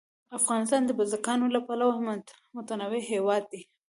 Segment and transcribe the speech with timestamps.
[0.37, 1.97] افغانستان د بزګانو له پلوه
[2.55, 3.61] متنوع هېواد دی.